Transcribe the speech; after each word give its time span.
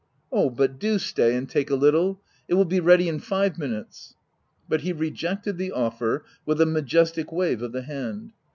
"Oh, 0.31 0.49
but 0.49 0.79
do 0.79 0.97
stay 0.97 1.35
and 1.35 1.47
take 1.47 1.69
a 1.69 1.75
little! 1.75 2.19
it 2.47 2.55
will 2.55 2.65
be 2.65 2.79
ready 2.79 3.07
in 3.07 3.19
five 3.19 3.59
minutes." 3.59 4.15
But 4.67 4.81
he 4.81 4.93
rejected 4.93 5.59
the 5.59 5.71
offer, 5.71 6.25
with 6.43 6.59
a 6.59 6.65
majestic 6.65 7.31
wave 7.31 7.61
of 7.61 7.71
the 7.71 7.83
hand. 7.83 8.33